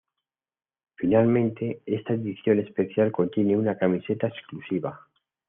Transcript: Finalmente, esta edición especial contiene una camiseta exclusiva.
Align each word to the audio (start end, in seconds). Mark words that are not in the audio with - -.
Finalmente, 0.95 1.83
esta 1.85 2.13
edición 2.15 2.57
especial 2.57 3.11
contiene 3.11 3.55
una 3.55 3.77
camiseta 3.77 4.27
exclusiva. 4.29 4.99